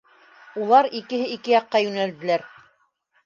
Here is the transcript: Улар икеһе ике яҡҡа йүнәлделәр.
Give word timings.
Улар 0.61 0.87
икеһе 0.99 1.27
ике 1.35 1.53
яҡҡа 1.55 1.81
йүнәлделәр. 1.85 2.47